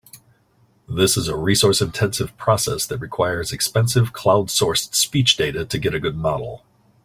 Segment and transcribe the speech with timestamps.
[0.89, 6.15] This is a resource-intensive process that requires expensive closed-source speech data to get a good
[6.17, 6.65] model.